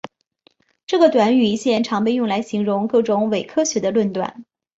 [0.87, 4.43] 这个短语现常被用来形容各种伪科学的论断。